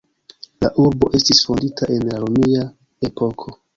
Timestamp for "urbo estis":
0.85-1.41